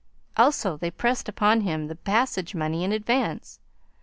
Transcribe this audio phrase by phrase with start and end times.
[0.35, 3.59] Also they pressed upon him the passage money in advance.